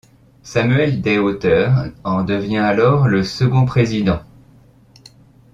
[0.41, 4.21] Samuel Deshauteurs en devient alors le second président.